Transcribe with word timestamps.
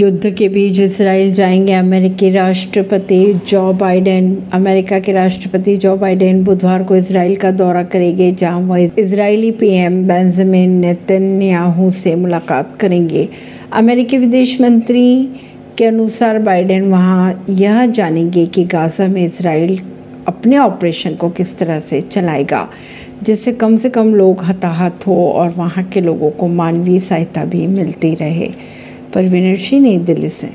युद्ध 0.00 0.30
के 0.30 0.48
बीच 0.48 0.78
इसराइल 0.80 1.32
जाएँगे, 1.34 1.72
अमेरिकी 1.72 2.30
राष्ट्रपति 2.30 3.32
जो 3.48 3.72
बाइडेन, 3.72 4.36
अमेरिका 4.52 4.98
के 4.98 5.12
राष्ट्रपति 5.12 5.76
जो 5.76 5.96
बाइडेन 5.96 6.44
बुधवार 6.44 6.82
को 6.82 6.96
इसराइल 6.96 7.36
का 7.36 7.50
दौरा 7.50 7.82
करेंगे, 7.84 8.30
जहाँ 8.32 8.60
वह 8.60 8.90
इजरायली 8.98 9.50
पीएम 9.50 10.02
बेंजामिन 10.08 10.70
नेतन्याहू 10.70 11.90
से 11.90 12.14
मुलाकात 12.14 12.76
करेंगे। 12.80 13.28
अमेरिकी 13.72 14.18
विदेश 14.18 14.60
मंत्री 14.60 15.28
के 15.78 15.84
अनुसार 15.84 16.38
बाइडेन 16.38 16.90
वहाँ 16.90 17.44
यह 17.50 17.84
जानेंगे 17.86 18.46
कि 18.46 18.64
गाजा 18.64 19.08
में 19.08 19.24
इसराइल 19.26 19.78
अपने 20.28 20.58
ऑपरेशन 20.58 21.14
को 21.14 21.30
किस 21.30 21.58
तरह 21.58 21.80
से 21.80 22.00
चलाएगा, 22.00 22.68
जिससे 23.22 23.52
कम 23.52 23.76
से 23.76 23.90
कम 23.90 24.14
लोग 24.14 24.44
हताहत 24.44 25.06
हो 25.06 25.30
और 25.30 25.50
वहाँ 25.50 25.84
के 25.84 26.00
लोगों 26.00 26.30
को 26.30 26.48
मानवीय 26.48 27.00
सहायता 27.00 27.44
भी 27.44 27.66
मिलती 27.66 28.14
रहे। 28.14 28.50
परवीन 29.18 29.56
सिंह 29.56 29.80
नई 29.82 29.98
दिल्ली 30.08 30.28
से 30.30 30.48